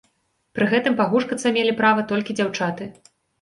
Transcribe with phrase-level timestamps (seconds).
[0.59, 2.89] Пры гэтым пагушкацца мелі права толькі дзяўчаты.